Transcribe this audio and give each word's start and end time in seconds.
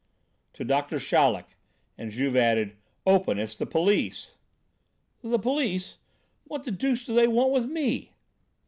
"To 0.53 0.63
Doctor 0.63 0.97
Chaleck." 0.97 1.55
And 1.95 2.11
Juve 2.11 2.35
added: 2.35 2.75
"Open, 3.05 3.37
it's 3.37 3.55
the 3.55 3.67
police." 3.67 4.33
"The 5.21 5.37
police! 5.37 5.99
What 6.45 6.63
the 6.63 6.71
deuce 6.71 7.05
do 7.05 7.13
they 7.13 7.27
want 7.27 7.51
with 7.51 7.67
me?" 7.67 8.13